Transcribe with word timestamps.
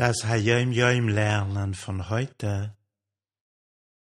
Das 0.00 0.24
Hayom 0.24 0.72
Yom 0.72 1.08
Lernen 1.08 1.74
von 1.74 2.08
heute 2.08 2.74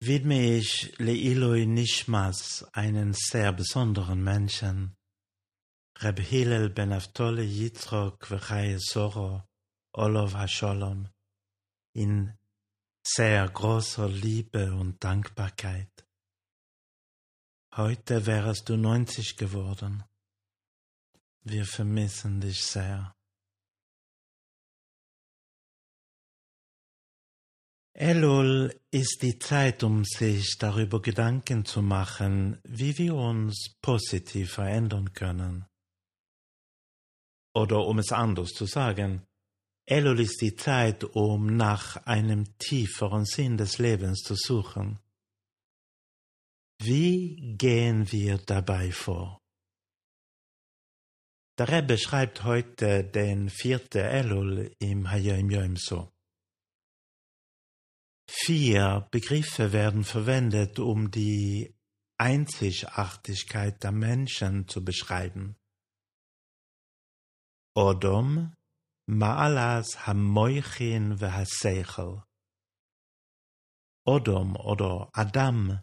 widme 0.00 0.56
ich 0.56 0.98
Leiloi 0.98 1.66
Nishmas, 1.66 2.64
einen 2.72 3.12
sehr 3.12 3.52
besonderen 3.52 4.24
Menschen, 4.24 4.96
Reb 5.98 6.20
Hillel 6.20 6.70
ben 6.70 6.90
Aftole 6.90 7.42
Yitzchok 7.42 8.24
V'chaye 8.30 8.78
Soro, 8.80 9.42
Olov 9.92 10.32
HaSholom, 10.32 11.10
in 11.92 12.32
sehr 13.06 13.46
großer 13.46 14.08
Liebe 14.08 14.72
und 14.72 15.04
Dankbarkeit. 15.04 16.06
Heute 17.76 18.24
wärest 18.24 18.70
du 18.70 18.78
neunzig 18.78 19.36
geworden. 19.36 20.02
Wir 21.42 21.66
vermissen 21.66 22.40
dich 22.40 22.64
sehr. 22.64 23.14
Elul 27.96 28.74
ist 28.90 29.22
die 29.22 29.38
Zeit, 29.38 29.84
um 29.84 30.04
sich 30.04 30.58
darüber 30.58 31.00
Gedanken 31.00 31.64
zu 31.64 31.80
machen, 31.80 32.58
wie 32.64 32.98
wir 32.98 33.14
uns 33.14 33.76
positiv 33.80 34.54
verändern 34.54 35.12
können. 35.12 35.66
Oder 37.54 37.86
um 37.86 38.00
es 38.00 38.10
anders 38.10 38.50
zu 38.50 38.66
sagen, 38.66 39.24
Elul 39.86 40.18
ist 40.18 40.40
die 40.40 40.56
Zeit, 40.56 41.04
um 41.04 41.56
nach 41.56 41.96
einem 42.04 42.58
tieferen 42.58 43.26
Sinn 43.26 43.56
des 43.56 43.78
Lebens 43.78 44.22
zu 44.22 44.34
suchen. 44.34 44.98
Wie 46.80 47.54
gehen 47.56 48.10
wir 48.10 48.38
dabei 48.38 48.90
vor? 48.90 49.40
Der 51.58 51.68
Rebbe 51.68 51.96
schreibt 51.96 52.42
heute 52.42 53.04
den 53.04 53.48
vierten 53.50 53.98
Elul 53.98 54.74
im 54.80 55.08
Hayom 55.08 55.48
Yom 55.50 55.76
so. 55.76 56.13
Vier 58.46 59.08
Begriffe 59.10 59.72
werden 59.72 60.04
verwendet, 60.04 60.78
um 60.78 61.10
die 61.10 61.74
Einzigartigkeit 62.18 63.82
der 63.82 63.92
Menschen 63.92 64.68
zu 64.68 64.84
beschreiben. 64.84 65.56
Odom, 67.74 68.54
Maalas 69.06 70.06
Hamoichin 70.06 71.20
Vehaseichel. 71.20 72.22
Odom 74.04 74.56
oder 74.56 75.08
Adam 75.14 75.82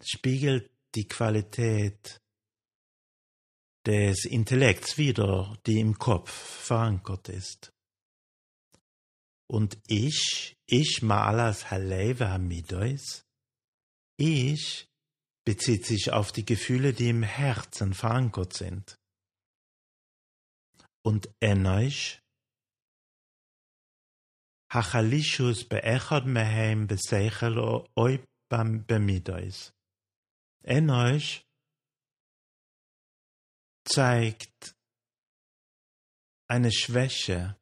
spiegelt 0.00 0.70
die 0.94 1.08
Qualität 1.08 2.22
des 3.86 4.24
Intellekts 4.24 4.98
wider, 4.98 5.58
die 5.66 5.80
im 5.80 5.98
Kopf 5.98 6.30
verankert 6.30 7.28
ist. 7.28 7.75
Und 9.48 9.78
ich, 9.86 10.56
ich 10.66 11.02
Maalas 11.02 11.70
Haleva 11.70 12.30
Hamidois, 12.30 13.22
ich 14.18 14.88
bezieht 15.44 15.86
sich 15.86 16.12
auf 16.12 16.32
die 16.32 16.44
Gefühle, 16.44 16.92
die 16.92 17.10
im 17.10 17.22
Herzen 17.22 17.94
verankert 17.94 18.54
sind. 18.54 18.98
Und 21.02 21.30
Enoch, 21.40 22.18
Hachalishus 24.72 25.64
beechad 25.68 26.26
mehem 26.26 26.88
beseichel 26.88 27.58
oi 27.94 28.18
bemidois. 28.48 29.72
Enoch 30.64 31.44
zeigt 33.84 34.74
eine 36.48 36.72
Schwäche 36.72 37.56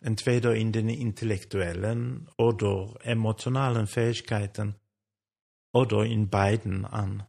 entweder 0.00 0.54
in 0.54 0.72
den 0.72 0.88
intellektuellen 0.88 2.28
oder 2.36 2.94
emotionalen 3.02 3.86
Fähigkeiten 3.86 4.74
oder 5.72 6.04
in 6.04 6.28
beiden 6.28 6.84
an. 6.84 7.26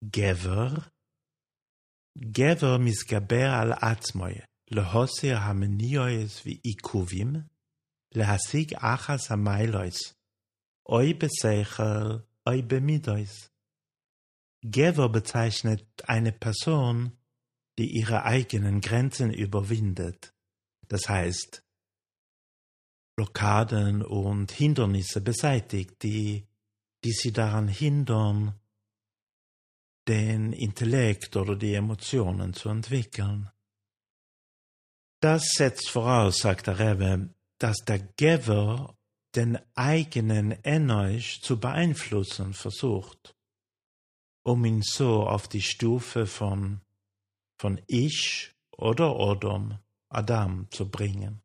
Gever 0.00 0.90
Gever 2.20 2.78
misgaber 2.78 3.60
al 3.60 3.72
עצמוי, 3.72 4.34
להוסר 4.70 5.36
המניועס 5.36 6.42
ועיכובים, 6.46 7.32
להשיג 8.14 8.74
אחס 8.74 9.30
המיילוס, 9.30 10.14
oi 10.88 11.14
בשכל, 11.14 12.18
oi 12.48 12.62
bemidois. 12.62 13.50
Gever 14.64 15.08
bezeichnet 15.08 16.08
eine 16.08 16.32
Person, 16.32 17.12
die 17.78 17.96
ihre 17.98 18.24
eigenen 18.24 18.80
Grenzen 18.80 19.32
überwindet 19.32 20.31
das 20.93 21.09
heißt 21.09 21.63
Blockaden 23.15 24.03
und 24.03 24.51
Hindernisse 24.51 25.21
beseitigt, 25.21 26.03
die, 26.03 26.47
die 27.03 27.11
sie 27.11 27.31
daran 27.31 27.67
hindern, 27.67 28.59
den 30.07 30.53
Intellekt 30.53 31.35
oder 31.35 31.55
die 31.55 31.73
Emotionen 31.73 32.53
zu 32.53 32.69
entwickeln. 32.69 33.49
Das 35.19 35.53
setzt 35.55 35.89
voraus, 35.89 36.37
sagt 36.37 36.67
der 36.67 36.77
Rebbe, 36.77 37.33
dass 37.57 37.77
der 37.87 37.99
Gever 37.99 38.95
den 39.35 39.57
eigenen 39.73 40.51
Enoch 40.63 41.41
zu 41.41 41.59
beeinflussen 41.59 42.53
versucht, 42.53 43.35
um 44.43 44.63
ihn 44.65 44.83
so 44.83 45.25
auf 45.25 45.47
die 45.47 45.63
Stufe 45.63 46.27
von, 46.27 46.81
von 47.57 47.81
Ich 47.87 48.53
oder 48.77 49.15
Odom 49.15 49.79
Adam 50.13 50.67
zu 50.71 50.89
bringen. 50.89 51.41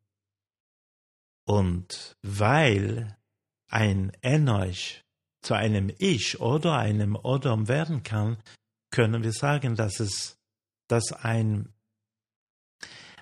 Und 1.45 2.17
weil 2.21 3.17
ein 3.67 4.11
Enoch 4.21 5.01
zu 5.41 5.53
einem 5.53 5.91
Ich 5.97 6.39
oder 6.39 6.77
einem 6.77 7.15
Odom 7.15 7.67
werden 7.67 8.03
kann, 8.03 8.41
können 8.91 9.23
wir 9.23 9.31
sagen, 9.31 9.75
dass 9.75 9.99
es, 9.99 10.37
dass 10.87 11.11
ein, 11.13 11.73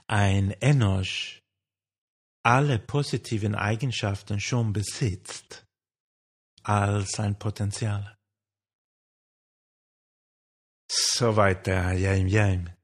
ein 0.08 0.52
Enoch 0.62 1.41
alle 2.44 2.79
positiven 2.79 3.56
Eigenschaften 3.56 4.40
schon 4.40 4.74
besitzt 4.74 5.66
als 6.64 7.19
ein 7.19 7.38
Potenzial. 7.38 8.18
Soweit 10.90 11.68
der 11.68 11.94
Jaim 11.94 12.28
Jaim 12.28 12.76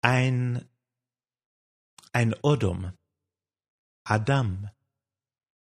ein, 0.00 0.68
ein 2.12 2.34
Odom, 2.42 2.92
Adam. 4.04 4.70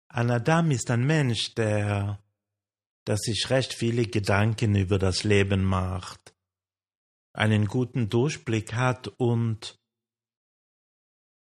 Ein 0.08 0.32
Adam 0.32 0.72
ist 0.72 0.90
ein 0.92 1.06
Mensch, 1.06 1.54
der, 1.56 2.24
der 3.08 3.18
sich 3.18 3.50
recht 3.50 3.74
viele 3.74 4.08
Gedanken 4.08 4.76
über 4.76 5.00
das 5.00 5.24
Leben 5.24 5.64
macht, 5.64 6.36
einen 7.34 7.66
guten 7.68 8.10
Durchblick 8.10 8.74
hat 8.74 9.08
und 9.08 9.80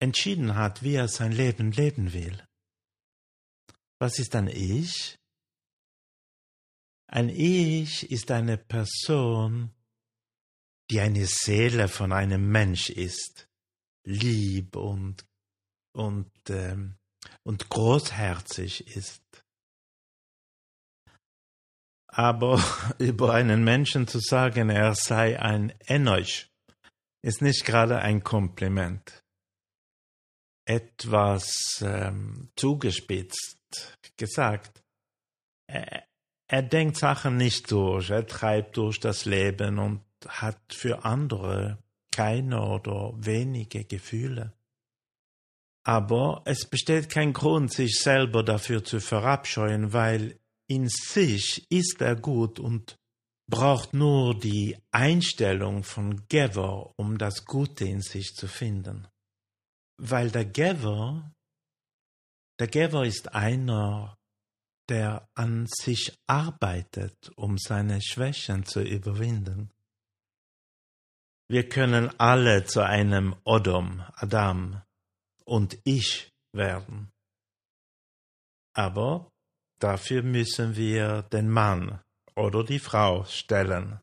entschieden 0.01 0.55
hat, 0.55 0.83
wie 0.83 0.95
er 0.95 1.09
sein 1.09 1.33
Leben 1.33 1.73
leben 1.73 2.13
will. 2.13 2.47
Was 3.99 4.19
ist 4.19 4.35
ein 4.35 4.49
Ich? 4.49 5.19
Ein 7.07 7.29
Ich 7.29 8.11
ist 8.11 8.31
eine 8.31 8.59
Person, 8.59 9.74
die 10.91 11.01
eine 11.01 11.27
Seele 11.27 11.89
von 11.89 12.13
einem 12.13 12.51
Mensch 12.51 12.91
ist, 12.91 13.49
lieb 14.07 14.77
und, 14.77 15.25
und, 15.95 16.31
ähm, 16.49 16.97
und 17.43 17.69
großherzig 17.69 18.95
ist. 18.97 19.23
Aber 22.09 22.63
über 22.99 23.35
einen 23.35 23.65
Menschen 23.65 24.07
zu 24.07 24.21
sagen, 24.21 24.71
er 24.71 24.95
sei 24.95 25.41
ein 25.41 25.71
Enoch, 25.87 26.47
ist 27.23 27.41
nicht 27.41 27.65
gerade 27.65 27.99
ein 28.01 28.23
Kompliment. 28.23 29.25
Etwas 30.67 31.83
ähm, 31.83 32.51
zugespitzt 32.57 33.99
gesagt. 34.17 34.83
Er, 35.67 36.05
er 36.47 36.63
denkt 36.63 36.99
Sachen 36.99 37.37
nicht 37.37 37.71
durch, 37.71 38.11
er 38.11 38.27
treibt 38.27 38.77
durch 38.77 39.01
das 39.01 39.25
Leben 39.25 39.79
und 39.79 40.04
hat 40.29 40.61
für 40.73 41.05
andere 41.05 41.79
keine 42.13 42.63
oder 42.63 43.13
wenige 43.17 43.85
Gefühle. 43.85 44.53
Aber 45.87 46.43
es 46.47 46.67
besteht 46.67 47.11
kein 47.11 47.33
Grund, 47.33 47.73
sich 47.73 47.99
selber 47.99 48.43
dafür 48.43 48.85
zu 48.85 49.01
verabscheuen, 49.01 49.93
weil 49.93 50.39
in 50.67 50.89
sich 50.89 51.67
ist 51.71 52.01
er 52.01 52.17
gut 52.17 52.59
und 52.59 52.97
braucht 53.51 53.93
nur 53.93 54.39
die 54.39 54.79
Einstellung 54.91 55.83
von 55.83 56.27
Gever, 56.29 56.95
um 56.97 57.19
das 57.19 57.45
Gute 57.45 57.85
in 57.85 58.01
sich 58.01 58.35
zu 58.35 58.49
finden. 58.49 59.07
Weil 59.99 60.31
der 60.31 60.47
Gever, 60.47 61.33
der 62.59 62.69
Gever 62.69 63.05
ist 63.05 63.35
einer, 63.35 64.17
der 64.89 65.29
an 65.35 65.67
sich 65.67 66.19
arbeitet, 66.27 67.31
um 67.37 67.59
seine 67.59 68.01
Schwächen 68.01 68.65
zu 68.65 68.83
überwinden. 68.83 69.71
Wir 71.49 71.69
können 71.69 72.09
alle 72.19 72.65
zu 72.65 72.81
einem 72.81 73.37
Odom, 73.45 74.03
Adam 74.15 74.83
und 75.45 75.79
Ich 75.85 76.33
werden. 76.53 77.13
Aber 78.75 79.31
dafür 79.79 80.23
müssen 80.23 80.77
wir 80.77 81.23
den 81.23 81.51
Mann 81.51 82.01
oder 82.35 82.65
die 82.65 82.79
Frau 82.79 83.25
stellen. 83.25 84.01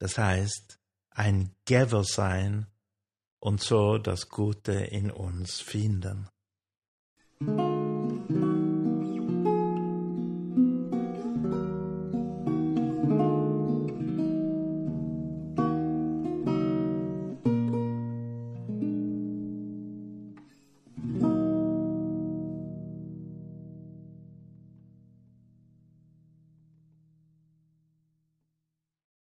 Das 0.00 0.18
heißt, 0.18 0.78
ein 1.10 1.54
Geber 1.66 2.04
sein 2.04 2.66
und 3.40 3.62
so 3.62 3.98
das 3.98 4.28
Gute 4.28 4.72
in 4.72 5.10
uns 5.10 5.60
finden. 5.60 6.28